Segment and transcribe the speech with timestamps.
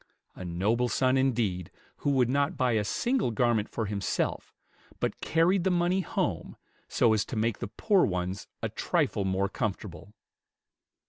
[0.33, 4.51] A noble son indeed, who would not buy a single garment for himself,
[4.99, 9.47] but carried the money home, so as to make the poor ones a trifle more
[9.47, 10.11] comfortable!